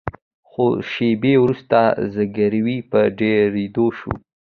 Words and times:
څو 0.51 0.65
شیبې 0.91 1.33
وروسته 1.43 1.79
زګیروي 2.13 2.77
په 2.91 2.99
ډیریدو 3.17 3.85
شو. 3.97 4.13